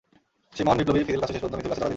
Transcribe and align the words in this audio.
সেই 0.55 0.63
মহান 0.65 0.77
বিপ্লবী 0.79 1.05
ফিদেল 1.07 1.21
কাস্ত্রো 1.21 1.35
শেষ 1.37 1.43
পর্যন্ত 1.43 1.57
মৃত্যুর 1.57 1.71
কাছে 1.73 1.79
ধরা 1.81 1.85
দিলেন। 1.85 1.89